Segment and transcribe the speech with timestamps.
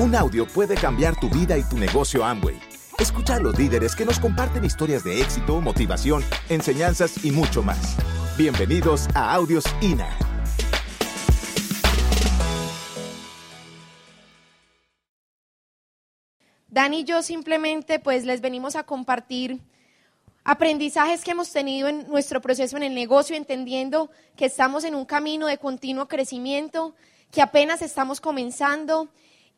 [0.00, 2.56] Un audio puede cambiar tu vida y tu negocio Amway.
[3.00, 7.96] Escucha a los líderes que nos comparten historias de éxito, motivación, enseñanzas y mucho más.
[8.36, 10.08] Bienvenidos a Audios INA.
[16.68, 19.58] Dani y yo simplemente pues les venimos a compartir
[20.44, 25.06] aprendizajes que hemos tenido en nuestro proceso en el negocio, entendiendo que estamos en un
[25.06, 26.94] camino de continuo crecimiento,
[27.32, 29.08] que apenas estamos comenzando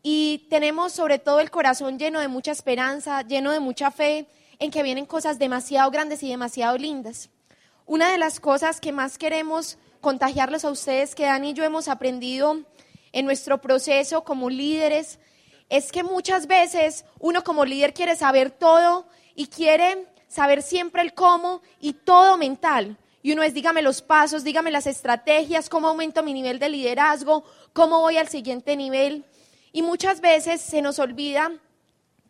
[0.02, 4.26] y tenemos sobre todo el corazón lleno de mucha esperanza, lleno de mucha fe
[4.58, 7.30] en que vienen cosas demasiado grandes y demasiado lindas.
[7.86, 11.88] Una de las cosas que más queremos contagiarles a ustedes que Dani y yo hemos
[11.88, 12.60] aprendido
[13.12, 15.18] en nuestro proceso como líderes
[15.68, 21.14] es que muchas veces uno como líder quiere saber todo y quiere saber siempre el
[21.14, 22.96] cómo y todo mental.
[23.22, 27.44] Y uno es, dígame los pasos, dígame las estrategias, cómo aumento mi nivel de liderazgo,
[27.72, 29.24] cómo voy al siguiente nivel.
[29.72, 31.52] Y muchas veces se nos olvida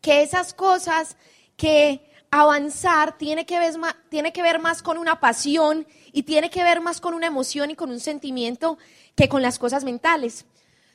[0.00, 1.16] que esas cosas
[1.56, 6.50] que avanzar tiene que, ver más, tiene que ver más con una pasión y tiene
[6.50, 8.78] que ver más con una emoción y con un sentimiento
[9.16, 10.46] que con las cosas mentales.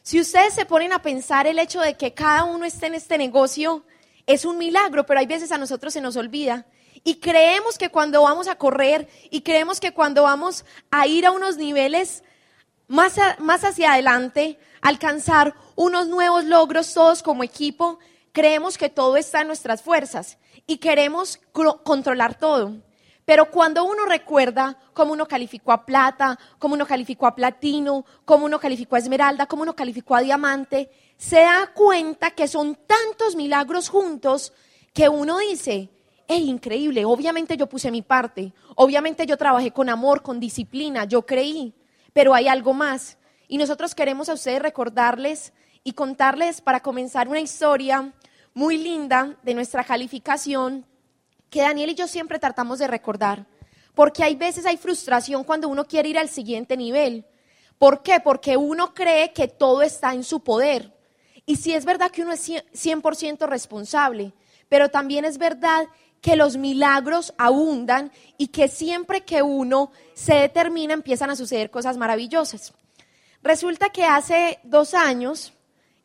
[0.02, 3.18] Si ustedes se ponen a pensar el hecho de que cada uno esté en este
[3.18, 3.84] negocio,
[4.28, 6.66] es un milagro, pero hay veces a nosotros se nos olvida.
[7.04, 11.32] Y creemos que cuando vamos a correr y creemos que cuando vamos a ir a
[11.32, 12.24] unos niveles
[12.88, 17.98] más, más hacia adelante, alcanzar unos nuevos logros todos como equipo,
[18.32, 21.40] creemos que todo está en nuestras fuerzas y queremos
[21.84, 22.84] controlar todo.
[23.26, 28.46] Pero cuando uno recuerda cómo uno calificó a plata, cómo uno calificó a platino, cómo
[28.46, 33.36] uno calificó a esmeralda, cómo uno calificó a diamante, se da cuenta que son tantos
[33.36, 34.54] milagros juntos
[34.94, 35.90] que uno dice,
[36.28, 41.26] es increíble, obviamente yo puse mi parte, obviamente yo trabajé con amor, con disciplina, yo
[41.26, 41.74] creí,
[42.14, 43.18] pero hay algo más.
[43.48, 48.14] Y nosotros queremos a ustedes recordarles y contarles para comenzar una historia
[48.54, 50.86] muy linda de nuestra calificación
[51.50, 53.46] que Daniel y yo siempre tratamos de recordar.
[53.94, 57.26] Porque hay veces hay frustración cuando uno quiere ir al siguiente nivel.
[57.78, 58.20] ¿Por qué?
[58.20, 60.94] Porque uno cree que todo está en su poder.
[61.46, 64.34] Y sí es verdad que uno es 100% responsable,
[64.68, 65.86] pero también es verdad
[66.20, 71.98] que los milagros abundan y que siempre que uno se determina empiezan a suceder cosas
[71.98, 72.74] maravillosas.
[73.46, 75.54] Resulta que hace dos años,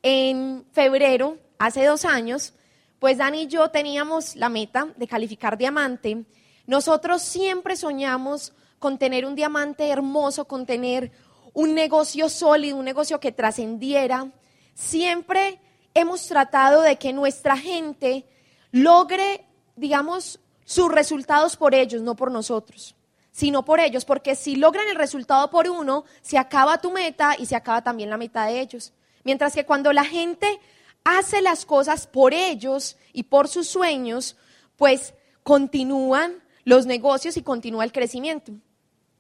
[0.03, 2.53] en febrero, hace dos años,
[2.99, 6.27] pues Dani y yo teníamos la meta de calificar diamante.
[6.67, 11.12] Nosotros siempre soñamos con tener un diamante hermoso, con tener
[11.55, 14.31] un negocio sólido, un negocio que trascendiera.
[14.75, 15.59] Siempre
[15.95, 18.27] hemos tratado de que nuestra gente
[18.71, 19.47] logre,
[19.77, 22.95] digamos, sus resultados por ellos, no por nosotros
[23.33, 27.47] sino por ellos, porque si logran el resultado por uno, se acaba tu meta y
[27.47, 28.93] se acaba también la meta de ellos.
[29.25, 30.61] Mientras que cuando la gente
[31.05, 34.37] hace las cosas por ellos y por sus sueños,
[34.77, 38.53] pues continúan los negocios y continúa el crecimiento.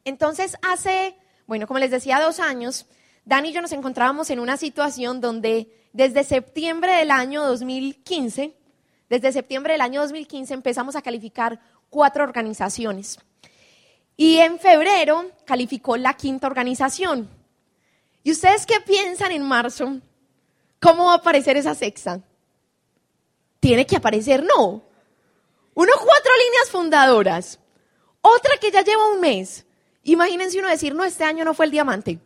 [0.04, 1.16] Entonces, hace,
[1.46, 2.86] bueno, como les decía, dos años,
[3.24, 8.56] Dani y yo nos encontrábamos en una situación donde desde septiembre del año 2015,
[9.08, 11.60] desde septiembre del año 2015 empezamos a calificar
[11.90, 13.18] cuatro organizaciones.
[14.20, 17.26] Y en febrero calificó la quinta organización.
[18.22, 19.98] ¿Y ustedes qué piensan en marzo?
[20.78, 22.20] ¿Cómo va a aparecer esa sexta?
[23.60, 24.82] Tiene que aparecer, no.
[25.72, 27.60] Uno, cuatro líneas fundadoras.
[28.20, 29.64] Otra que ya lleva un mes.
[30.02, 32.18] Imagínense uno decir, no, este año no fue el diamante.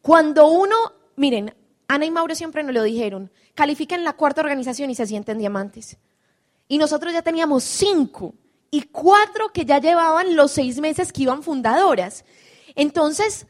[0.00, 0.74] Cuando uno,
[1.16, 1.54] miren,
[1.86, 5.98] Ana y Mauro siempre nos lo dijeron, califiquen la cuarta organización y se sienten diamantes.
[6.66, 8.32] Y nosotros ya teníamos cinco
[8.76, 12.26] y cuatro que ya llevaban los seis meses que iban fundadoras.
[12.74, 13.46] Entonces,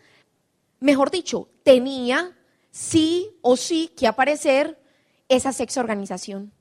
[0.79, 2.39] mejor dicho, tenía
[2.71, 4.81] sí o sí que aparecer
[5.29, 6.53] esa sexta organización.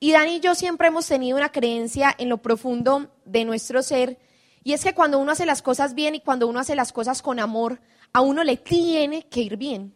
[0.00, 4.18] Y Dani y yo siempre hemos tenido una creencia en lo profundo de nuestro ser,
[4.64, 7.22] y es que cuando uno hace las cosas bien y cuando uno hace las cosas
[7.22, 7.80] con amor,
[8.12, 9.94] a uno le tiene que ir bien.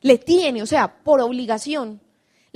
[0.00, 2.00] Le tiene, o sea, por obligación.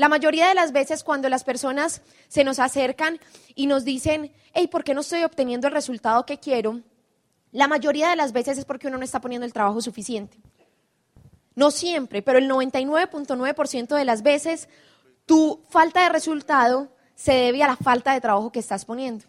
[0.00, 3.20] La mayoría de las veces cuando las personas se nos acercan
[3.54, 6.80] y nos dicen, hey, ¿por qué no estoy obteniendo el resultado que quiero?
[7.52, 10.38] La mayoría de las veces es porque uno no está poniendo el trabajo suficiente.
[11.54, 14.70] No siempre, pero el 99.9% de las veces
[15.26, 19.26] tu falta de resultado se debe a la falta de trabajo que estás poniendo.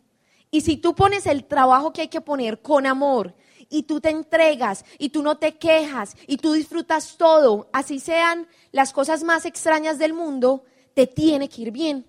[0.52, 3.36] Y si tú pones el trabajo que hay que poner con amor
[3.72, 8.48] y tú te entregas y tú no te quejas y tú disfrutas todo, así sean
[8.72, 12.06] las cosas más extrañas del mundo, te tiene que ir bien.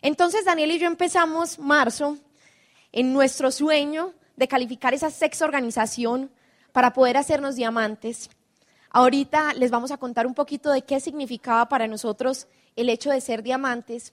[0.00, 2.16] Entonces Daniel y yo empezamos marzo
[2.92, 6.30] en nuestro sueño de calificar esa sexta organización
[6.72, 8.30] para poder hacernos diamantes.
[8.90, 12.46] Ahorita les vamos a contar un poquito de qué significaba para nosotros
[12.76, 14.12] el hecho de ser diamantes.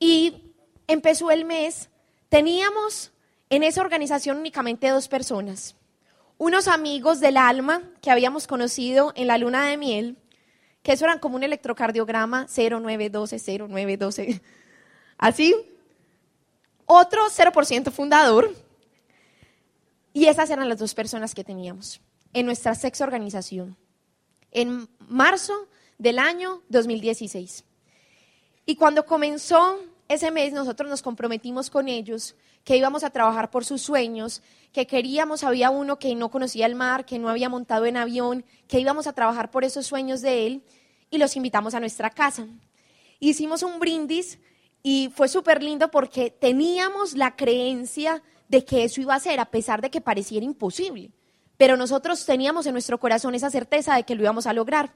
[0.00, 0.54] Y
[0.88, 1.90] empezó el mes,
[2.28, 3.12] teníamos
[3.50, 5.76] en esa organización únicamente dos personas.
[6.42, 10.18] Unos amigos del alma que habíamos conocido en la luna de miel,
[10.82, 14.42] que eso eran como un electrocardiograma 0912, 0912.
[15.18, 15.54] Así.
[16.84, 18.56] Otro 0% fundador.
[20.12, 22.00] Y esas eran las dos personas que teníamos
[22.32, 23.76] en nuestra sexta organización.
[24.50, 27.62] En marzo del año 2016.
[28.66, 29.78] Y cuando comenzó
[30.08, 32.34] ese mes, nosotros nos comprometimos con ellos
[32.64, 34.42] que íbamos a trabajar por sus sueños,
[34.72, 38.44] que queríamos, había uno que no conocía el mar, que no había montado en avión,
[38.68, 40.62] que íbamos a trabajar por esos sueños de él
[41.10, 42.46] y los invitamos a nuestra casa.
[43.20, 44.38] Hicimos un brindis
[44.82, 49.50] y fue súper lindo porque teníamos la creencia de que eso iba a ser, a
[49.50, 51.10] pesar de que pareciera imposible.
[51.56, 54.92] Pero nosotros teníamos en nuestro corazón esa certeza de que lo íbamos a lograr.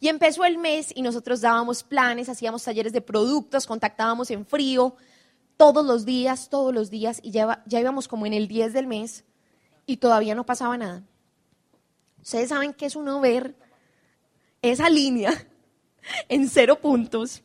[0.00, 4.96] Y empezó el mes y nosotros dábamos planes, hacíamos talleres de productos, contactábamos en frío,
[5.60, 8.86] todos los días, todos los días, y ya, ya íbamos como en el 10 del
[8.86, 9.26] mes
[9.84, 11.02] y todavía no pasaba nada.
[12.22, 13.54] Ustedes saben que es uno ver
[14.62, 15.46] esa línea
[16.30, 17.42] en cero puntos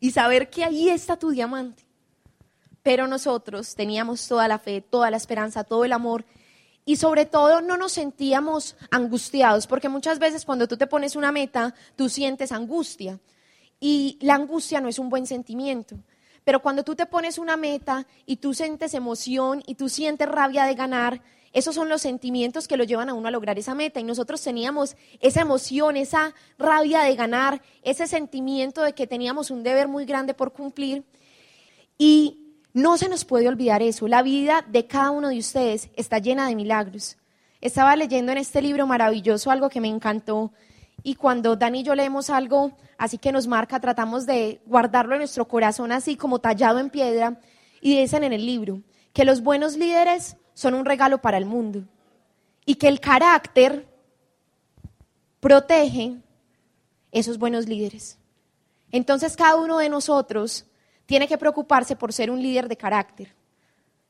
[0.00, 1.84] y saber que ahí está tu diamante.
[2.82, 6.24] Pero nosotros teníamos toda la fe, toda la esperanza, todo el amor
[6.84, 11.30] y sobre todo no nos sentíamos angustiados, porque muchas veces cuando tú te pones una
[11.30, 13.20] meta, tú sientes angustia
[13.78, 15.96] y la angustia no es un buen sentimiento.
[16.44, 20.64] Pero cuando tú te pones una meta y tú sientes emoción y tú sientes rabia
[20.64, 21.22] de ganar,
[21.52, 24.00] esos son los sentimientos que lo llevan a uno a lograr esa meta.
[24.00, 29.62] Y nosotros teníamos esa emoción, esa rabia de ganar, ese sentimiento de que teníamos un
[29.62, 31.04] deber muy grande por cumplir.
[31.98, 32.38] Y
[32.72, 34.08] no se nos puede olvidar eso.
[34.08, 37.18] La vida de cada uno de ustedes está llena de milagros.
[37.60, 40.52] Estaba leyendo en este libro maravilloso algo que me encantó.
[41.02, 45.20] Y cuando Dani y yo leemos algo así que nos marca, tratamos de guardarlo en
[45.20, 47.40] nuestro corazón así como tallado en piedra.
[47.80, 48.82] Y dicen en el libro
[49.12, 51.84] que los buenos líderes son un regalo para el mundo
[52.64, 53.88] y que el carácter
[55.40, 56.18] protege
[57.10, 58.18] esos buenos líderes.
[58.92, 60.66] Entonces cada uno de nosotros
[61.06, 63.34] tiene que preocuparse por ser un líder de carácter.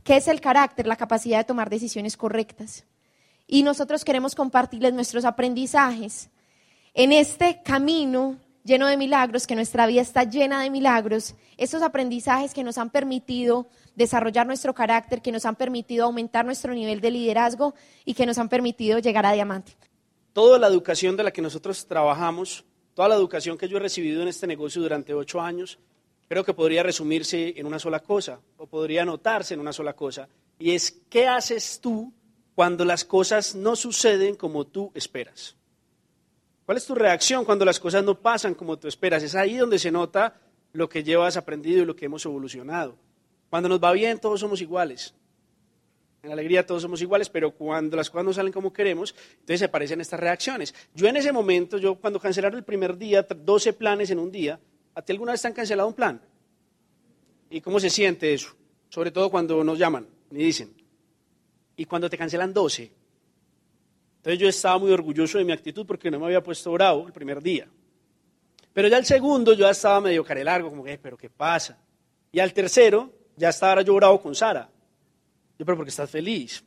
[0.04, 0.86] ¿Qué es el carácter?
[0.86, 2.84] La capacidad de tomar decisiones correctas.
[3.46, 6.30] Y nosotros queremos compartirles nuestros aprendizajes
[6.94, 12.54] en este camino lleno de milagros, que nuestra vida está llena de milagros, estos aprendizajes
[12.54, 17.10] que nos han permitido desarrollar nuestro carácter, que nos han permitido aumentar nuestro nivel de
[17.10, 17.74] liderazgo
[18.04, 19.76] y que nos han permitido llegar a diamante.
[20.32, 24.22] Toda la educación de la que nosotros trabajamos, toda la educación que yo he recibido
[24.22, 25.78] en este negocio durante ocho años,
[26.28, 30.28] creo que podría resumirse en una sola cosa, o podría anotarse en una sola cosa,
[30.58, 32.12] y es, ¿qué haces tú
[32.54, 35.56] cuando las cosas no suceden como tú esperas?
[36.64, 39.22] ¿Cuál es tu reacción cuando las cosas no pasan como tú esperas?
[39.22, 40.40] Es ahí donde se nota
[40.72, 42.96] lo que llevas aprendido y lo que hemos evolucionado.
[43.50, 45.14] Cuando nos va bien, todos somos iguales.
[46.22, 49.62] En la alegría todos somos iguales, pero cuando las cosas no salen como queremos, entonces
[49.62, 50.72] aparecen estas reacciones.
[50.94, 54.60] Yo en ese momento, yo cuando cancelaron el primer día, 12 planes en un día,
[54.94, 56.22] ¿a ti alguna vez te han cancelado un plan?
[57.50, 58.54] ¿Y cómo se siente eso?
[58.88, 60.72] Sobre todo cuando nos llaman y dicen.
[61.76, 62.92] Y cuando te cancelan 12,
[64.22, 67.12] entonces yo estaba muy orgulloso de mi actitud porque no me había puesto bravo el
[67.12, 67.66] primer día.
[68.72, 71.76] Pero ya el segundo yo ya estaba medio carelargo, como que, pero ¿qué pasa?
[72.30, 74.70] Y al tercero ya estaba yo bravo con Sara.
[75.58, 76.62] Yo, pero porque estás feliz.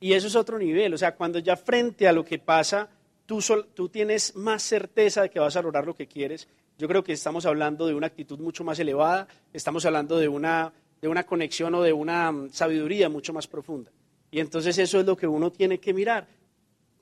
[0.00, 2.90] Y eso es otro nivel, o sea, cuando ya frente a lo que pasa,
[3.24, 3.40] tú,
[3.72, 6.46] tú tienes más certeza de que vas a lograr lo que quieres.
[6.76, 10.74] Yo creo que estamos hablando de una actitud mucho más elevada, estamos hablando de una,
[11.00, 13.90] de una conexión o de una mm, sabiduría mucho más profunda.
[14.30, 16.26] Y entonces eso es lo que uno tiene que mirar.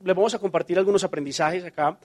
[0.02, 1.99] Les vamos a compartir algunos aprendizajes acá.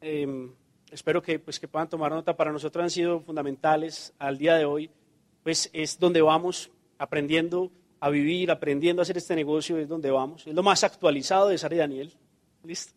[0.00, 0.52] Em,
[0.90, 2.36] espero que, pues, que puedan tomar nota.
[2.36, 4.90] Para nosotros han sido fundamentales al día de hoy.
[5.42, 7.70] Pues es donde vamos aprendiendo
[8.00, 10.46] a vivir, aprendiendo a hacer este negocio, es donde vamos.
[10.46, 12.12] Es lo más actualizado de Sara y Daniel.
[12.64, 12.92] ¿Listo?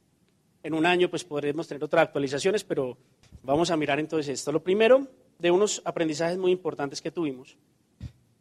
[0.64, 2.98] En un año pues podremos tener otras actualizaciones, pero
[3.42, 4.52] vamos a mirar entonces esto.
[4.52, 5.08] Lo primero
[5.40, 7.58] de unos aprendizajes muy importantes que tuvimos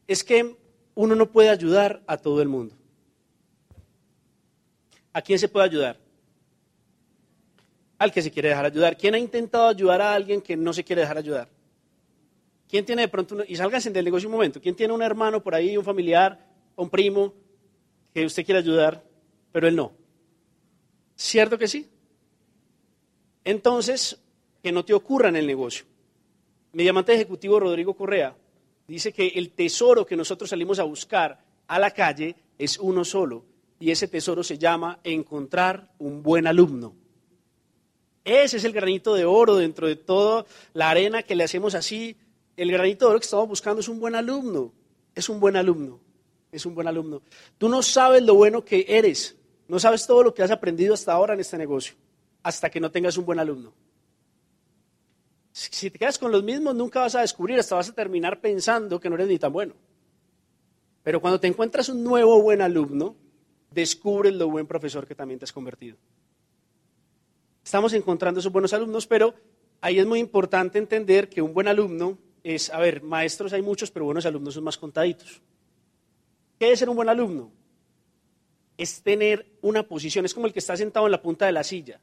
[0.06, 0.56] es que
[0.94, 2.74] uno no puede ayudar a todo el mundo.
[5.12, 5.98] ¿A quién se puede ayudar?
[7.98, 8.96] Al que se quiere dejar ayudar.
[8.96, 11.48] ¿Quién ha intentado ayudar a alguien que no se quiere dejar ayudar?
[12.68, 15.56] ¿Quién tiene de pronto, y sálganse del negocio un momento, ¿quién tiene un hermano por
[15.56, 16.38] ahí, un familiar,
[16.76, 17.34] un primo
[18.14, 19.02] que usted quiere ayudar,
[19.50, 19.92] pero él no?
[21.16, 21.88] ¿Cierto que sí?
[23.44, 24.20] Entonces,
[24.62, 25.84] que no te ocurra en el negocio.
[26.72, 28.36] Mi diamante ejecutivo Rodrigo Correa
[28.86, 33.44] dice que el tesoro que nosotros salimos a buscar a la calle es uno solo,
[33.80, 36.94] y ese tesoro se llama encontrar un buen alumno.
[38.22, 40.44] Ese es el granito de oro dentro de toda
[40.74, 42.14] la arena que le hacemos así.
[42.58, 44.72] El granito de oro que estamos buscando es un buen alumno.
[45.14, 45.98] Es un buen alumno.
[46.52, 47.22] Es un buen alumno.
[47.56, 49.36] Tú no sabes lo bueno que eres.
[49.66, 51.94] No sabes todo lo que has aprendido hasta ahora en este negocio.
[52.42, 53.72] Hasta que no tengas un buen alumno.
[55.52, 59.00] Si te quedas con los mismos, nunca vas a descubrir, hasta vas a terminar pensando
[59.00, 59.74] que no eres ni tan bueno.
[61.02, 63.16] Pero cuando te encuentras un nuevo buen alumno,
[63.70, 65.96] descubres lo buen profesor que también te has convertido.
[67.64, 69.34] Estamos encontrando esos buenos alumnos, pero
[69.80, 73.90] ahí es muy importante entender que un buen alumno es, a ver, maestros hay muchos,
[73.90, 75.40] pero buenos alumnos son más contaditos.
[76.58, 77.52] ¿Qué es ser un buen alumno?
[78.76, 81.64] Es tener una posición, es como el que está sentado en la punta de la
[81.64, 82.00] silla.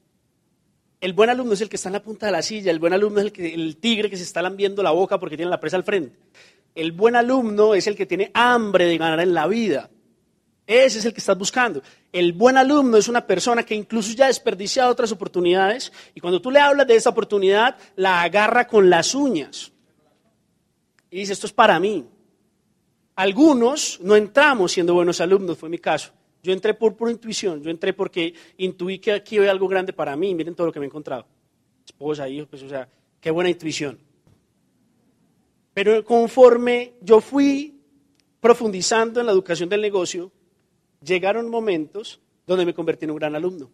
[1.00, 2.94] El buen alumno es el que está en la punta de la silla, el buen
[2.94, 5.60] alumno es el, que, el tigre que se está lambiendo la boca porque tiene la
[5.60, 6.18] presa al frente.
[6.74, 9.90] El buen alumno es el que tiene hambre de ganar en la vida.
[10.68, 11.82] Ese es el que estás buscando.
[12.12, 16.42] El buen alumno es una persona que incluso ya ha desperdiciado otras oportunidades y cuando
[16.42, 19.72] tú le hablas de esa oportunidad, la agarra con las uñas.
[21.10, 22.06] Y dice, esto es para mí.
[23.16, 26.12] Algunos no entramos siendo buenos alumnos, fue mi caso.
[26.44, 30.18] Yo entré por pura intuición, yo entré porque intuí que aquí hay algo grande para
[30.18, 31.26] mí, miren todo lo que me he encontrado.
[31.86, 32.90] Esposa, hijos, pues, o sea,
[33.22, 33.98] qué buena intuición.
[35.74, 37.80] Pero conforme yo fui
[38.42, 40.32] profundizando en la educación del negocio,
[41.02, 43.70] llegaron momentos donde me convertí en un gran alumno.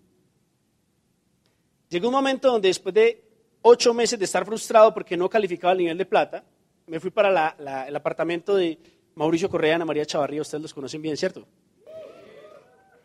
[1.90, 3.24] Llegó un momento donde después de
[3.62, 6.44] ocho meses de estar frustrado porque no calificaba el nivel de plata,
[6.88, 7.56] me fui para
[7.88, 8.78] el apartamento de
[9.16, 11.46] Mauricio Correa Ana María Chavarría, ustedes los conocen bien, ¿cierto?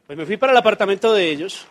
[0.07, 1.67] Pues me fui para el apartamento de ellos.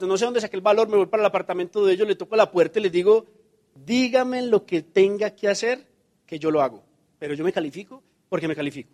[0.00, 2.34] No sé dónde saqué el valor, me voy para el apartamento de ellos, le toco
[2.34, 3.26] la puerta y les digo,
[3.74, 5.86] dígame lo que tenga que hacer,
[6.26, 6.89] que yo lo hago
[7.20, 8.90] pero yo me califico porque me califico.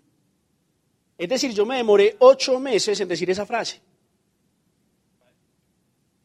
[1.17, 3.81] Es decir, yo me demoré ocho meses en decir esa frase.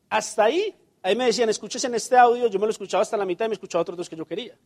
[0.10, 3.24] Hasta ahí, ahí me decían, escuches en este audio, yo me lo escuchaba hasta la
[3.24, 4.58] mitad y me escuchaba otros dos que yo quería.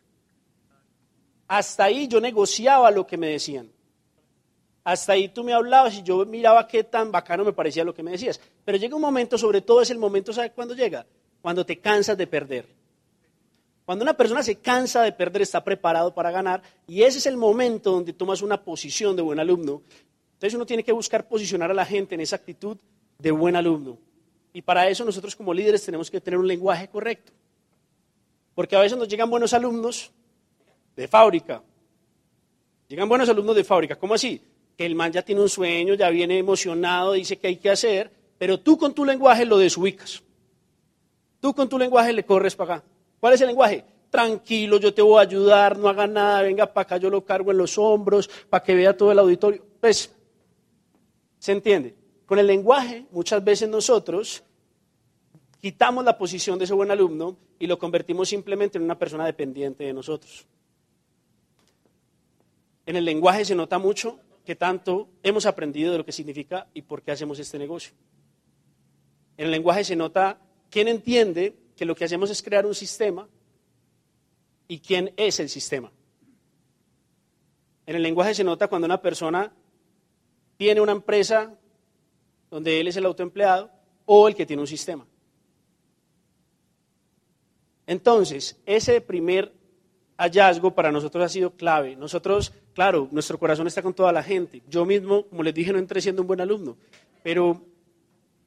[1.48, 3.70] Hasta ahí yo negociaba lo que me decían.
[4.86, 8.02] Hasta ahí tú me hablabas y yo miraba qué tan bacano me parecía lo que
[8.02, 8.40] me decías.
[8.64, 11.06] Pero llega un momento, sobre todo es el momento, ¿sabes cuándo llega?
[11.42, 12.85] Cuando te cansas de perder.
[13.86, 17.38] Cuando una persona se cansa de perder, está preparado para ganar y ese es el
[17.38, 19.84] momento donde tomas una posición de buen alumno.
[20.34, 22.78] Entonces uno tiene que buscar posicionar a la gente en esa actitud
[23.20, 23.98] de buen alumno.
[24.54, 27.32] Y para eso nosotros como líderes tenemos que tener un lenguaje correcto.
[28.56, 30.12] Porque a veces nos llegan buenos alumnos
[30.96, 31.62] de fábrica.
[32.88, 33.98] Llegan buenos alumnos de fábrica.
[33.98, 34.42] ¿Cómo así?
[34.78, 38.12] Que el man ya tiene un sueño, ya viene emocionado, dice que hay que hacer,
[38.38, 40.24] pero tú con tu lenguaje lo desubicas.
[41.40, 42.86] Tú con tu lenguaje le corres para acá.
[43.26, 43.84] ¿Cuál es el lenguaje?
[44.12, 47.50] Tranquilo, yo te voy a ayudar, no haga nada, venga para acá, yo lo cargo
[47.50, 49.66] en los hombros para que vea todo el auditorio.
[49.82, 50.14] Pues,
[51.40, 51.96] ¿se entiende?
[52.28, 54.44] Con el lenguaje, muchas veces nosotros
[55.60, 59.86] quitamos la posición de ese buen alumno y lo convertimos simplemente en una persona dependiente
[59.86, 60.46] de nosotros.
[62.86, 66.84] En el lenguaje se nota mucho que tanto hemos aprendido de lo que significa y
[66.84, 67.96] por qué hacemos este negocio.
[69.36, 70.38] En el lenguaje se nota
[70.70, 73.28] quién entiende que lo que hacemos es crear un sistema
[74.68, 75.92] y quién es el sistema.
[77.86, 79.54] En el lenguaje se nota cuando una persona
[80.58, 81.54] tiene una empresa
[82.50, 83.70] donde él es el autoempleado
[84.06, 85.06] o el que tiene un sistema.
[87.88, 89.54] Entonces, ese primer
[90.18, 91.96] hallazgo para nosotros ha sido clave.
[91.96, 94.64] Nosotros, claro, nuestro corazón está con toda la gente.
[94.68, 96.78] Yo mismo, como les dije, no entré siendo un buen alumno,
[97.22, 97.62] pero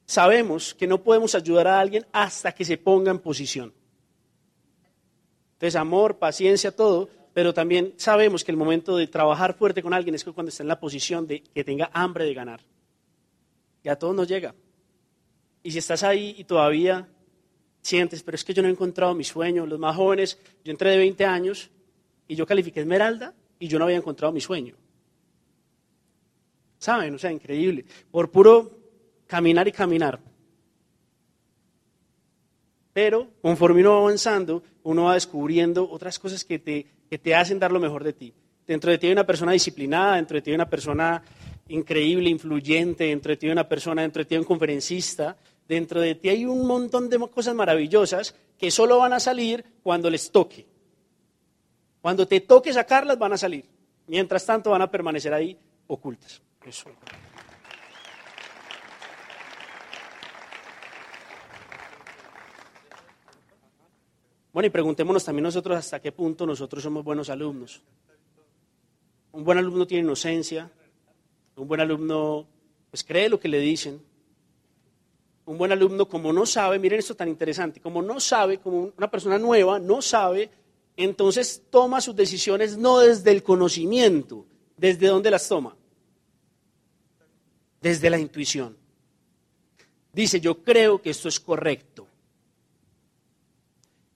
[0.08, 3.74] sabemos que no podemos ayudar a alguien hasta que se ponga en posición.
[5.52, 10.14] Entonces, amor, paciencia, todo, pero también sabemos que el momento de trabajar fuerte con alguien
[10.14, 12.60] es cuando está en la posición de que tenga hambre de ganar.
[13.84, 14.54] Y a todos nos llega.
[15.62, 17.06] Y si estás ahí y todavía
[17.82, 20.90] sientes, pero es que yo no he encontrado mi sueño, los más jóvenes, yo entré
[20.92, 21.70] de 20 años
[22.26, 24.74] y yo califiqué Esmeralda y yo no había encontrado mi sueño.
[26.78, 27.14] ¿Saben?
[27.14, 27.84] O sea, increíble.
[28.10, 28.77] Por puro
[29.28, 30.18] caminar y caminar.
[32.92, 37.60] Pero conforme uno va avanzando, uno va descubriendo otras cosas que te, que te hacen
[37.60, 38.34] dar lo mejor de ti.
[38.66, 41.22] Dentro de ti hay una persona disciplinada, dentro de ti hay una persona
[41.68, 45.36] increíble, influyente, dentro de ti hay una persona, dentro de ti hay un conferencista,
[45.68, 50.10] dentro de ti hay un montón de cosas maravillosas que solo van a salir cuando
[50.10, 50.66] les toque.
[52.00, 53.64] Cuando te toque sacarlas van a salir.
[54.06, 55.56] Mientras tanto van a permanecer ahí
[55.86, 56.42] ocultas.
[56.64, 56.90] Eso.
[64.52, 67.82] Bueno, y preguntémonos también nosotros hasta qué punto nosotros somos buenos alumnos.
[69.32, 70.70] Un buen alumno tiene inocencia,
[71.56, 72.46] un buen alumno
[72.90, 74.00] pues cree lo que le dicen,
[75.44, 79.10] un buen alumno, como no sabe, miren esto tan interesante, como no sabe, como una
[79.10, 80.50] persona nueva, no sabe,
[80.96, 85.76] entonces toma sus decisiones no desde el conocimiento, ¿desde dónde las toma?
[87.80, 88.76] Desde la intuición.
[90.12, 92.07] Dice, yo creo que esto es correcto.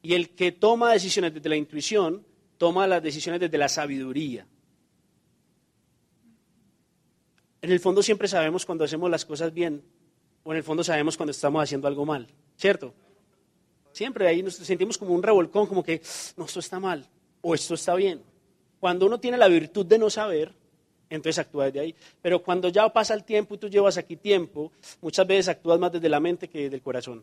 [0.02, 2.26] Y el que toma decisiones desde la intuición,
[2.58, 4.46] toma las decisiones desde la sabiduría.
[7.62, 9.82] En el fondo siempre sabemos cuando hacemos las cosas bien
[10.42, 12.92] o en el fondo sabemos cuando estamos haciendo algo mal, ¿cierto?
[13.92, 16.02] Siempre ahí nos sentimos como un revolcón, como que,
[16.36, 17.08] no, esto está mal
[17.40, 18.22] o esto está bien.
[18.80, 20.52] Cuando uno tiene la virtud de no saber,
[21.08, 21.94] entonces actúa desde ahí.
[22.20, 25.92] Pero cuando ya pasa el tiempo y tú llevas aquí tiempo, muchas veces actúas más
[25.92, 27.22] desde la mente que del corazón.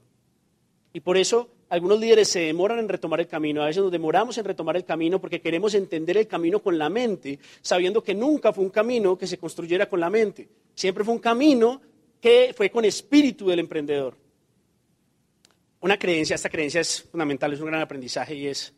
[0.93, 3.61] Y por eso algunos líderes se demoran en retomar el camino.
[3.61, 6.89] A veces nos demoramos en retomar el camino porque queremos entender el camino con la
[6.89, 10.49] mente, sabiendo que nunca fue un camino que se construyera con la mente.
[10.73, 11.81] Siempre fue un camino
[12.19, 14.17] que fue con espíritu del emprendedor.
[15.81, 18.73] Una creencia, esta creencia es fundamental, es un gran aprendizaje y es,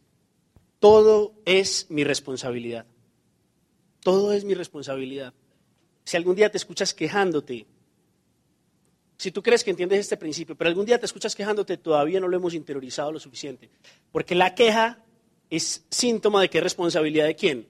[0.80, 2.86] todo es mi responsabilidad.
[4.02, 5.34] Todo es mi responsabilidad.
[6.04, 7.66] Si algún día te escuchas quejándote,
[9.22, 12.28] si tú crees que entiendes este principio, pero algún día te escuchas quejándote, todavía no
[12.28, 13.70] lo hemos interiorizado lo suficiente.
[14.12, 14.98] Porque la queja
[15.48, 17.68] es síntoma de que es responsabilidad de quién?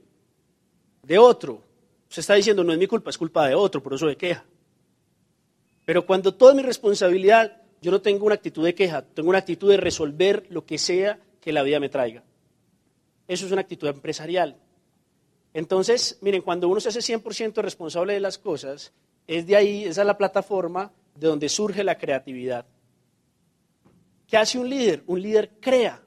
[1.03, 1.61] De otro.
[2.07, 4.45] Se está diciendo, no es mi culpa, es culpa de otro, por eso de queja.
[5.83, 9.69] Pero cuando toda mi responsabilidad, yo no tengo una actitud de queja, tengo una actitud
[9.69, 12.23] de resolver lo que sea que la vida me traiga.
[13.27, 14.55] Eso es una actitud empresarial.
[15.53, 18.93] Entonces, miren, cuando uno se hace 100% responsable de las cosas,
[19.27, 22.65] es de ahí, esa es la plataforma de donde surge la creatividad.
[24.27, 25.03] ¿Qué hace un líder?
[25.07, 26.01] Un líder crea.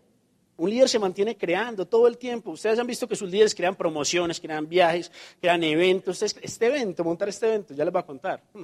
[0.57, 2.53] Un líder se mantiene creando todo el tiempo.
[2.53, 6.23] Ustedes han visto que sus líderes crean promociones, crean viajes, crean eventos.
[6.23, 8.43] Este evento, montar este evento, ya les voy a contar.
[8.53, 8.63] Hmm.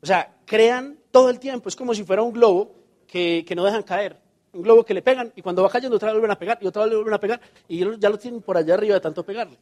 [0.00, 1.68] O sea, crean todo el tiempo.
[1.68, 2.74] Es como si fuera un globo
[3.06, 4.16] que, no dejan caer.
[4.52, 6.66] Un globo que le pegan y cuando va cayendo otra vez vuelven a pegar y
[6.66, 9.58] otra vez vuelven a pegar y ya lo tienen por allá arriba de tanto pegarle.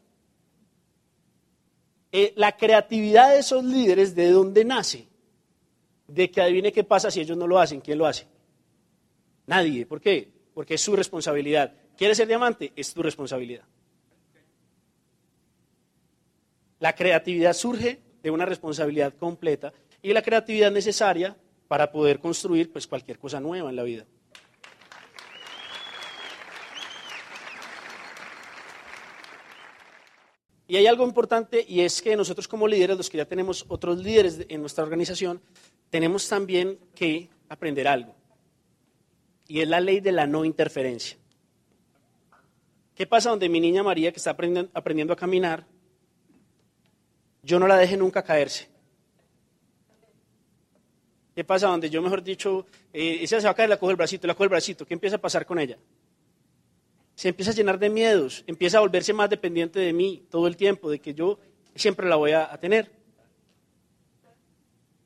[2.12, 5.08] Eh, la creatividad de esos líderes, ¿de dónde nace?
[6.06, 7.80] De que adivine qué pasa si ellos no lo hacen.
[7.80, 8.26] ¿Quién lo hace?
[9.46, 9.86] Nadie.
[9.86, 10.30] ¿Por qué?
[10.52, 11.74] Porque es su responsabilidad.
[11.96, 12.72] ¿Quieres ser diamante?
[12.76, 13.64] Es tu responsabilidad.
[16.80, 21.36] La creatividad surge de una responsabilidad completa y la creatividad necesaria
[21.68, 24.04] para poder construir pues, cualquier cosa nueva en la vida.
[30.74, 33.98] Y hay algo importante y es que nosotros como líderes, los que ya tenemos otros
[33.98, 35.40] líderes en nuestra organización,
[35.88, 38.12] tenemos también que aprender algo.
[39.46, 41.16] Y es la ley de la no interferencia.
[42.92, 45.64] ¿Qué pasa donde mi niña María, que está aprendiendo, a caminar,
[47.44, 48.68] yo no la deje nunca caerse?
[51.36, 53.96] ¿Qué pasa donde yo, mejor dicho, eh, ella se va a caer, la cojo el
[53.96, 54.84] bracito, la cojo el bracito?
[54.84, 55.78] ¿Qué empieza a pasar con ella?
[57.14, 60.56] Se empieza a llenar de miedos, empieza a volverse más dependiente de mí todo el
[60.56, 61.38] tiempo, de que yo
[61.74, 62.90] siempre la voy a, tener.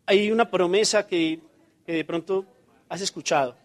[0.07, 1.41] Hay una promesa que,
[1.85, 2.47] que de pronto
[2.89, 3.57] has escuchado.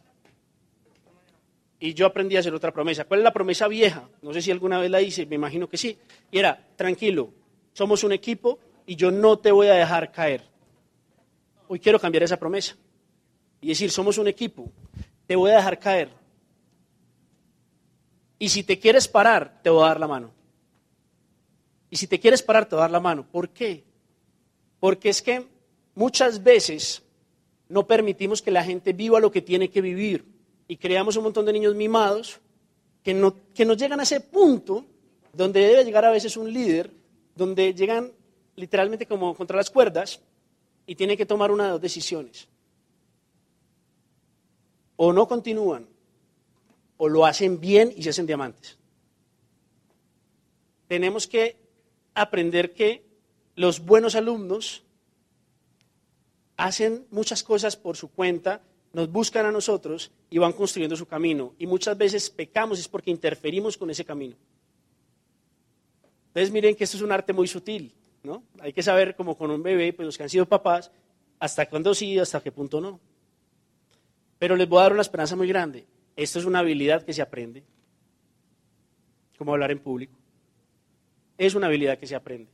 [1.80, 3.06] Y yo aprendí a hacer otra promesa.
[3.06, 4.10] ¿Cuál es la promesa vieja?
[4.22, 5.98] No sé si alguna vez la hice, me imagino que sí.
[6.32, 7.34] Y era, tranquilo,
[7.74, 10.44] somos un equipo y yo no te voy a dejar caer.
[11.68, 12.76] Hoy quiero cambiar esa promesa
[13.62, 14.72] y decir, somos un equipo,
[15.26, 16.10] te voy a dejar caer.
[18.44, 20.30] Y si te quieres parar, te voy a dar la mano.
[21.90, 23.26] Y si te quieres parar, te voy a dar la mano.
[23.26, 23.86] ¿Por qué?
[24.82, 25.48] Porque es que
[25.96, 27.04] muchas veces
[27.70, 30.26] no permitimos que la gente viva lo que tiene que vivir
[30.68, 32.42] y creamos un montón de niños mimados
[33.02, 34.88] que no, que llegan a ese punto
[35.32, 36.92] donde debe llegar a veces un líder,
[37.38, 38.12] donde llegan
[38.58, 40.20] literalmente como contra las cuerdas
[40.86, 42.50] y tiene que tomar una de dos decisiones.
[44.98, 45.93] O no continúan,
[46.98, 48.78] o lo hacen bien y se hacen diamantes.
[50.88, 51.58] Tenemos que
[52.14, 53.06] aprender que
[53.56, 54.84] los buenos alumnos
[56.58, 58.62] hacen muchas cosas por su cuenta,
[58.94, 61.56] nos buscan a nosotros y van construyendo su camino.
[61.58, 64.36] Y muchas veces pecamos es porque interferimos con ese camino.
[66.28, 67.94] Entonces miren que esto es un arte muy sutil.
[68.24, 68.44] ¿no?
[68.60, 70.92] Hay que saber, como con un bebé, pues los que han sido papás,
[71.40, 73.00] hasta cuándo sí, hasta qué punto no.
[74.40, 75.86] Pero les voy a dar una esperanza muy grande.
[76.16, 77.64] Esto es una habilidad que se aprende,
[79.38, 80.18] como hablar en público.
[81.38, 82.52] Es una habilidad que se aprende.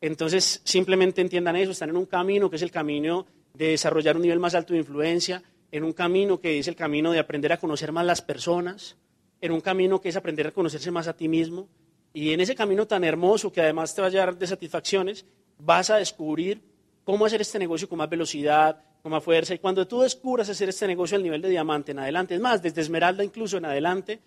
[0.00, 4.22] Entonces, simplemente entiendan eso, están en un camino que es el camino de desarrollar un
[4.22, 7.56] nivel más alto de influencia, en un camino que es el camino de aprender a
[7.56, 8.96] conocer más las personas,
[9.40, 11.68] en un camino que es aprender a conocerse más a ti mismo,
[12.12, 15.26] y en ese camino tan hermoso que además te va a llevar de satisfacciones,
[15.58, 16.62] vas a descubrir
[17.02, 19.54] cómo hacer este negocio con más velocidad, más fuerza.
[19.54, 22.62] Y cuando tú descubras hacer este negocio al nivel de diamante en adelante, es más,
[22.62, 24.20] desde esmeralda incluso en adelante,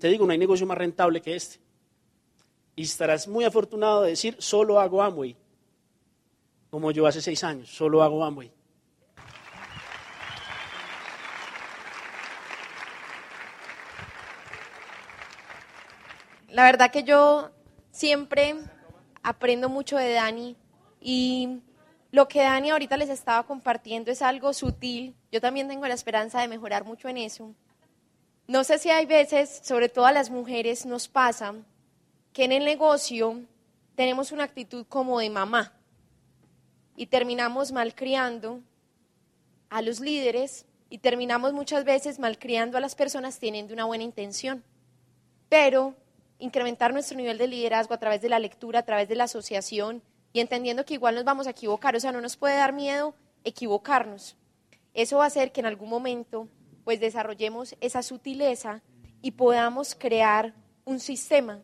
[0.00, 1.58] te digo, no hay negocio más rentable que este.
[2.76, 5.36] Y estarás muy afortunado de decir, solo hago Amway,
[6.70, 8.52] como yo hace seis años, solo hago Amway.
[16.48, 17.50] La verdad que yo
[17.90, 18.54] siempre
[19.22, 20.56] aprendo mucho de Dani
[21.00, 21.60] y
[22.10, 25.14] lo que Dani ahorita les estaba compartiendo es algo sutil.
[25.32, 27.54] Yo también tengo la esperanza de mejorar mucho en eso.
[28.46, 31.54] No sé si hay veces, sobre todo a las mujeres, nos pasa
[32.32, 33.42] que en el negocio
[33.96, 35.72] tenemos una actitud como de mamá
[36.96, 38.60] y terminamos malcriando
[39.68, 44.62] a los líderes y terminamos muchas veces malcriando a las personas teniendo una buena intención.
[45.48, 45.94] Pero
[46.38, 50.02] incrementar nuestro nivel de liderazgo a través de la lectura, a través de la asociación
[50.36, 53.14] y entendiendo que igual nos vamos a equivocar, o sea, no nos puede dar miedo
[53.42, 54.36] equivocarnos.
[54.92, 56.46] Eso va a hacer que en algún momento
[56.84, 58.82] pues desarrollemos esa sutileza
[59.22, 60.52] y podamos crear
[60.84, 61.62] un sistema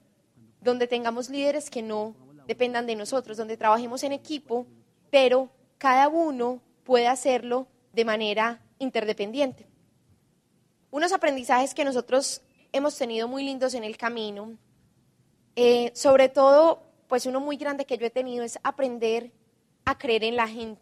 [0.63, 4.67] donde tengamos líderes que no dependan de nosotros, donde trabajemos en equipo,
[5.11, 9.67] pero cada uno puede hacerlo de manera interdependiente.
[10.91, 12.41] Unos aprendizajes que nosotros
[12.73, 14.57] hemos tenido muy lindos en el camino.
[15.57, 19.35] Eh, sobre todo, pues uno muy grande que yo he tenido es aprender
[19.85, 20.81] a creer en la gente.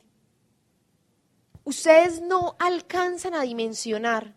[1.65, 4.37] Ustedes no alcanzan a dimensionar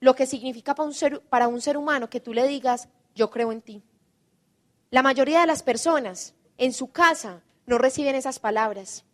[0.00, 3.84] lo que significa para un, ser, humano que tú le digas, yo creo en ti.
[4.90, 9.04] La mayoría de las personas en su casa no reciben esas palabras.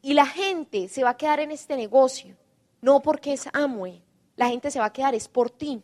[0.00, 2.34] Y la gente se va a quedar en este negocio,
[2.80, 4.02] no porque es Amway,
[4.36, 5.82] la gente se va a quedar es por ti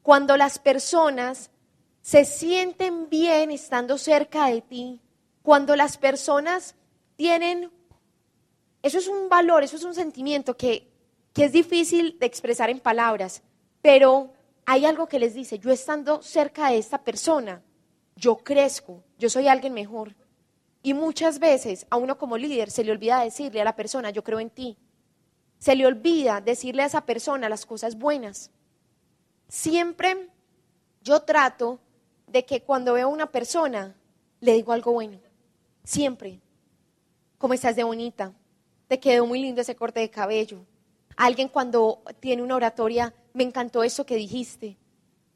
[0.00, 1.50] cuando las personas
[2.04, 5.00] se sienten bien estando cerca de ti,
[5.42, 6.74] cuando las personas
[7.16, 7.70] tienen,
[8.82, 10.92] eso es un valor, eso es un sentimiento que,
[11.32, 13.42] que es difícil de expresar en palabras,
[13.80, 14.34] pero
[14.66, 17.62] hay algo que les dice, yo estando cerca de esta persona,
[18.16, 20.14] yo crezco, yo soy alguien mejor.
[20.82, 24.22] Y muchas veces a uno como líder se le olvida decirle a la persona, yo
[24.22, 24.76] creo en ti.
[25.58, 28.50] Se le olvida decirle a esa persona las cosas buenas.
[29.48, 30.28] Siempre
[31.00, 31.80] yo trato
[32.34, 33.94] de que cuando veo a una persona
[34.40, 35.20] le digo algo bueno.
[35.84, 36.40] Siempre.
[37.38, 38.32] ¿Cómo estás de bonita?
[38.88, 40.66] Te quedó muy lindo ese corte de cabello.
[41.16, 44.76] Alguien cuando tiene una oratoria, me encantó eso que dijiste.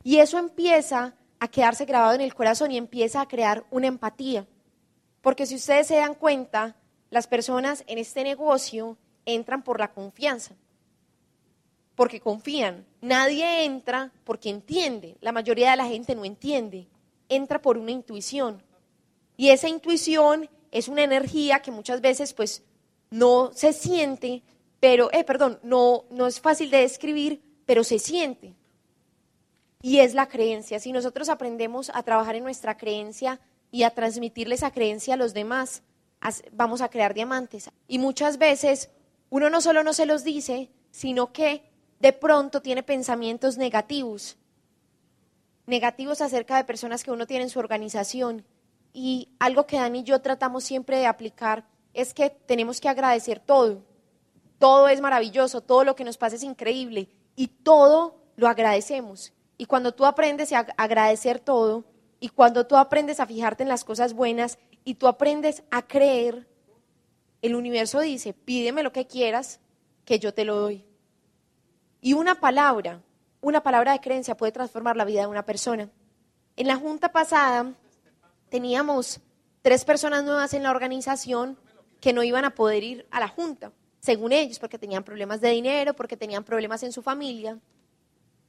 [0.02, 4.48] Y eso empieza a quedarse grabado en el corazón y empieza a crear una empatía.
[5.20, 6.74] Porque si ustedes se dan cuenta,
[7.10, 10.56] las personas en este negocio entran por la confianza
[11.98, 12.86] porque confían.
[13.00, 15.16] Nadie entra porque entiende.
[15.20, 16.88] La mayoría de la gente no entiende.
[17.28, 18.62] Entra por una intuición.
[19.36, 22.62] Y esa intuición es una energía que muchas veces pues
[23.10, 24.42] no se siente,
[24.80, 28.54] pero, eh, perdón, no, no es fácil de describir, pero se siente.
[29.80, 30.80] Y es la creencia.
[30.80, 35.34] Si nosotros aprendemos a trabajar en nuestra creencia y a transmitirle esa creencia a los
[35.34, 35.82] demás,
[36.52, 37.70] vamos a crear diamantes.
[37.86, 38.90] Y muchas veces
[39.30, 41.67] uno no solo no se los dice, sino que
[42.00, 44.36] de pronto tiene pensamientos negativos,
[45.66, 48.44] negativos acerca de personas que uno tiene en su organización.
[48.92, 53.40] Y algo que Dani y yo tratamos siempre de aplicar es que tenemos que agradecer
[53.40, 53.82] todo.
[54.58, 59.32] Todo es maravilloso, todo lo que nos pasa es increíble y todo lo agradecemos.
[59.56, 61.84] Y cuando tú aprendes a agradecer todo
[62.20, 66.48] y cuando tú aprendes a fijarte en las cosas buenas y tú aprendes a creer,
[67.42, 69.60] el universo dice, pídeme lo que quieras,
[70.04, 70.87] que yo te lo doy.
[72.08, 73.02] Y una palabra,
[73.42, 75.90] una palabra de creencia puede transformar la vida de una persona.
[76.56, 77.74] En la junta pasada
[78.48, 79.20] teníamos
[79.60, 81.58] tres personas nuevas en la organización
[82.00, 85.50] que no iban a poder ir a la junta, según ellos, porque tenían problemas de
[85.50, 87.58] dinero, porque tenían problemas en su familia.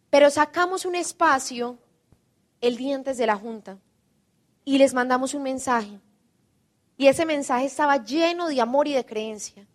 [0.09, 1.77] Pero sacamos un espacio
[2.61, 3.77] el día antes de la junta
[4.63, 5.99] y les mandamos un mensaje.
[6.95, 9.67] Y ese mensaje estaba lleno de amor y de creencia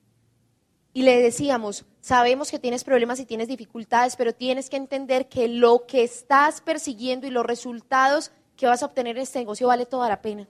[0.96, 5.48] y le decíamos, sabemos que tienes problemas y tienes dificultades, pero tienes que entender que
[5.48, 9.86] lo que estás persiguiendo y los resultados que vas a obtener en este negocio vale
[9.86, 10.48] toda la pena.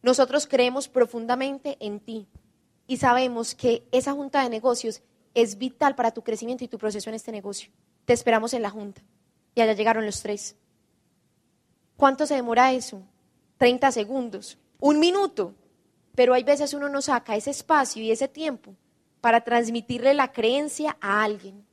[0.00, 2.26] Nosotros creemos profundamente en ti
[2.86, 5.02] y sabemos que esa junta de negocios
[5.34, 7.70] es vital para tu crecimiento y tu proceso en este negocio.
[8.06, 9.02] Te esperamos en la junta.
[9.54, 10.56] Y allá llegaron los tres.
[11.98, 13.02] ¿Cuánto se demora eso?
[13.58, 15.54] 30 segundos, un minuto.
[16.14, 18.74] Pero hay veces uno no saca ese espacio y ese tiempo
[19.22, 21.64] para transmitirle la creencia a alguien.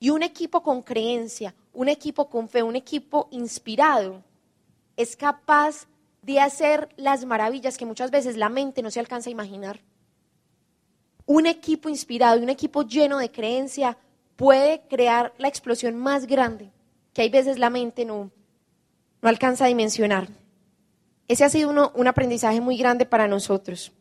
[0.00, 4.24] Y un equipo con creencia, un equipo con fe, un equipo inspirado,
[4.96, 5.86] es capaz
[6.22, 9.80] de hacer las maravillas que muchas veces la mente no se alcanza a imaginar.
[11.26, 13.98] un equipo inspirado y un equipo lleno de creencia
[14.34, 16.72] puede crear la explosión más grande
[17.12, 18.30] que hay veces la mente no,
[19.20, 20.28] no alcanza a dimensionar.
[21.26, 23.92] Ese ha sido un aprendizaje muy grande para nosotros.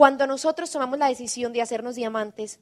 [0.00, 2.58] Cuando nosotros tomamos la decisión de hacernos diamantes,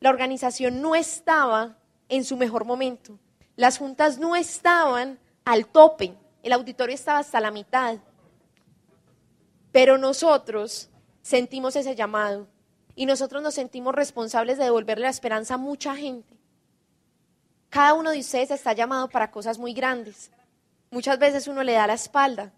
[0.00, 1.78] la organización no estaba
[2.10, 3.18] en su mejor momento.
[3.56, 6.14] Las juntas no estaban al tope.
[6.42, 7.96] El auditorio estaba hasta la mitad.
[9.72, 10.90] Pero nosotros
[11.22, 12.48] sentimos ese llamado
[12.94, 16.36] y nosotros nos sentimos responsables de devolverle la esperanza a mucha gente.
[17.70, 20.30] Cada uno de ustedes está llamado para cosas muy grandes.
[20.90, 22.52] Muchas veces uno le da la espalda,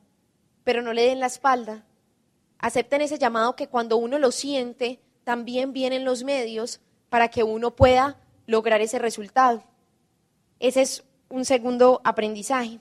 [0.64, 1.84] pero no le den la espalda.
[2.58, 7.74] Acepten ese llamado que cuando uno lo siente, también vienen los medios para que uno
[7.74, 9.62] pueda lograr ese resultado.
[10.60, 12.80] Ese es un segundo aprendizaje.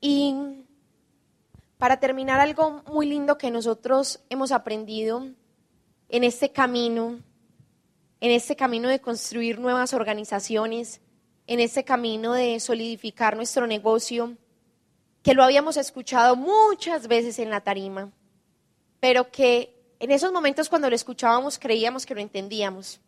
[0.00, 0.34] Y
[1.78, 5.26] para terminar, algo muy lindo que nosotros hemos aprendido
[6.08, 7.20] en este camino,
[8.20, 11.00] en este camino de construir nuevas organizaciones,
[11.46, 14.36] en este camino de solidificar nuestro negocio,
[15.26, 18.12] que lo habíamos escuchado muchas veces en la tarima,
[19.00, 23.00] pero que en esos momentos cuando lo escuchábamos creíamos que lo entendíamos.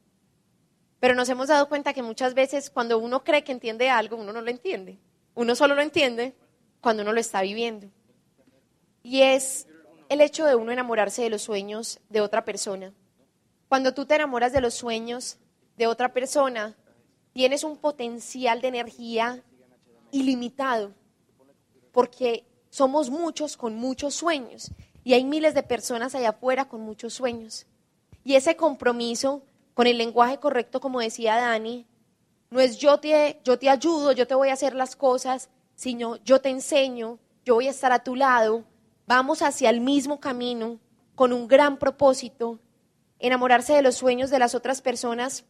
[0.99, 4.33] Pero nos hemos dado cuenta que muchas veces cuando uno cree que entiende algo, uno
[4.33, 4.99] no lo entiende.
[5.37, 6.35] Uno solo lo entiende
[6.81, 7.87] cuando uno lo está viviendo.
[9.05, 9.69] Y es
[10.09, 12.93] el hecho de uno enamorarse de los sueños de otra persona.
[13.69, 15.39] Cuando tú te enamoras de los sueños
[15.77, 16.75] de otra persona,
[17.33, 19.45] tienes un potencial de energía
[20.11, 20.95] ilimitado,
[21.93, 24.71] porque somos muchos con muchos sueños
[25.05, 27.67] y hay miles de personas allá afuera con muchos sueños.
[28.25, 29.43] Y ese compromiso
[29.75, 31.87] con el lenguaje correcto, como decía Dani,
[32.51, 36.17] no es yo te, yo te ayudo, yo te voy a hacer las cosas, sino
[36.25, 38.65] yo te enseño, yo voy a estar a tu lado,
[39.07, 40.79] vamos hacia el mismo camino
[41.15, 42.59] con un gran propósito.
[43.19, 45.45] Enamorarse de los sueños de las otras personas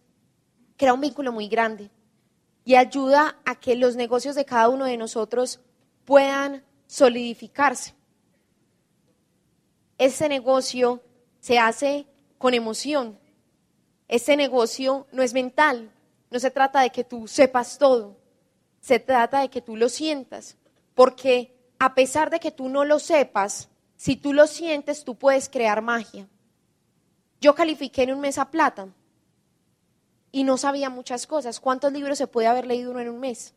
[0.76, 1.90] crea un vínculo muy grande
[2.64, 5.60] y ayuda a que los negocios de cada uno de nosotros
[6.08, 7.92] puedan solidificarse.
[9.98, 11.02] Ese negocio
[11.38, 12.06] se hace
[12.38, 13.18] con emoción,
[14.08, 15.92] ese negocio no es mental,
[16.30, 18.16] no se trata de que tú sepas todo,
[18.80, 20.56] se trata de que tú lo sientas,
[20.94, 25.50] porque a pesar de que tú no lo sepas, si tú lo sientes, tú puedes
[25.50, 26.26] crear magia.
[27.38, 28.88] Yo califiqué en un mes a plata
[30.32, 31.60] y no sabía muchas cosas.
[31.60, 33.52] ¿Cuántos libros se puede haber leído uno en un mes?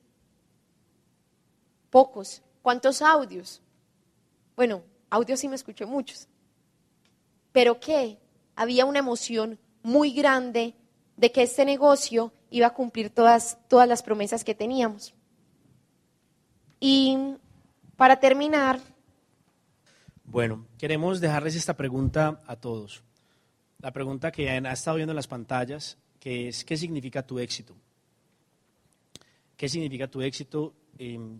[1.92, 2.42] Pocos.
[2.64, 3.62] ¿Cuántos audios?
[4.56, 6.28] Bueno, audios sí me escuché muchos.
[7.52, 8.18] Pero ¿qué?
[8.56, 10.74] Había una emoción muy grande
[11.18, 15.14] de que este negocio iba a cumplir todas, todas las promesas que teníamos.
[16.80, 17.36] Y
[17.96, 18.80] para terminar...
[20.24, 23.04] Bueno, queremos dejarles esta pregunta a todos.
[23.80, 27.76] La pregunta que han estado viendo en las pantallas, que es, ¿qué significa tu éxito?
[29.58, 30.74] ¿Qué significa tu éxito?
[30.98, 31.40] Em,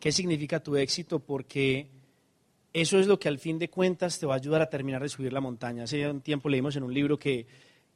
[0.00, 1.18] ¿Qué significa tu éxito?
[1.18, 1.88] Porque
[2.72, 5.08] eso es lo que al fin de cuentas te va a ayudar a terminar de
[5.08, 5.84] subir la montaña.
[5.84, 7.46] Hace un tiempo leímos en un libro que,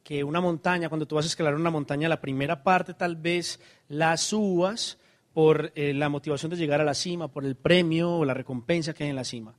[0.03, 3.59] que una montaña, cuando tú vas a escalar una montaña, la primera parte tal vez
[3.89, 4.97] la subas
[5.33, 8.93] por eh, la motivación de llegar a la cima, por el premio o la recompensa
[8.93, 9.53] que hay en la cima.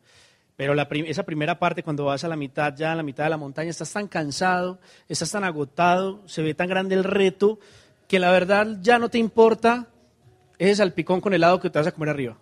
[0.56, 0.74] Pero
[1.06, 3.70] esa primera parte, cuando vas a la mitad, ya a la mitad de la montaña,
[3.70, 7.58] estás tan cansado, estás tan agotado, se ve tan grande el reto,
[8.06, 9.88] que la verdad ya no te importa
[10.60, 12.36] ese salpicón con helado que te vas a comer arriba.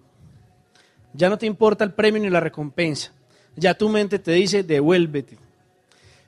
[1.12, 3.12] Ya no te importa el premio ni la recompensa.
[3.54, 5.38] Ya tu mente te dice, devuélvete.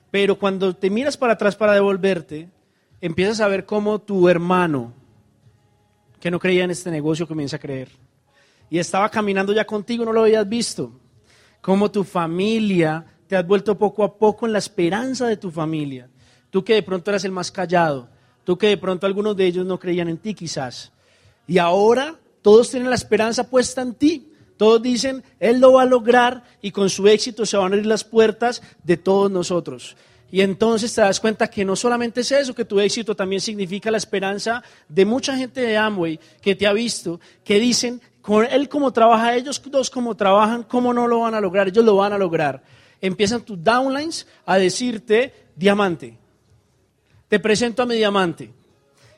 [0.09, 2.49] Pero cuando te miras para atrás para devolverte,
[3.01, 4.93] empiezas a ver cómo tu hermano,
[6.21, 7.89] que no creía en este negocio, comienza a creer.
[8.69, 10.93] Y estaba caminando ya contigo, no lo habías visto.
[11.59, 16.09] Cómo tu familia te has vuelto poco a poco en la esperanza de tu familia.
[16.49, 18.07] Tú que de pronto eras el más callado,
[18.45, 20.93] tú que de pronto algunos de ellos no creían en ti quizás.
[21.47, 24.27] Y ahora todos tienen la esperanza puesta en ti.
[24.57, 27.85] Todos dicen, Él lo va a lograr y con su éxito se van a abrir
[27.85, 29.95] las puertas de todos nosotros.
[30.31, 33.91] Y entonces te das cuenta que no solamente es eso, que tu éxito también significa
[33.91, 38.69] la esperanza de mucha gente de Amway que te ha visto, que dicen, con él
[38.69, 41.67] como trabaja, ellos dos como trabajan, ¿cómo no lo van a lograr?
[41.67, 42.63] Ellos lo van a lograr.
[43.01, 46.17] Empiezan tus downlines a decirte, diamante,
[47.27, 48.53] te presento a mi diamante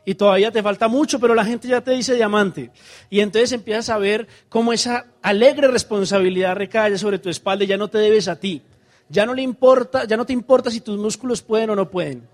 [0.05, 2.71] y todavía te falta mucho, pero la gente ya te dice diamante.
[3.09, 7.77] Y entonces empiezas a ver cómo esa alegre responsabilidad recae sobre tu espalda y ya
[7.77, 8.61] no te debes a ti.
[9.09, 12.27] Ya no le importa, ya no te importa si tus músculos pueden o no pueden.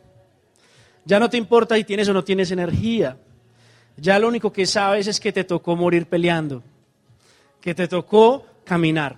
[1.06, 3.18] Ya no te importa si tienes o no tienes energía.
[3.98, 6.64] Ya lo único que sabes es que te tocó morir peleando,
[7.62, 9.18] que te tocó caminar.